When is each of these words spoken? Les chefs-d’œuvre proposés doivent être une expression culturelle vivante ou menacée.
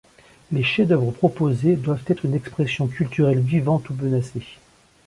Les 0.51 0.63
chefs-d’œuvre 0.63 1.11
proposés 1.11 1.75
doivent 1.75 2.03
être 2.07 2.25
une 2.25 2.33
expression 2.33 2.87
culturelle 2.87 3.39
vivante 3.39 3.87
ou 3.91 3.93
menacée. 3.93 4.57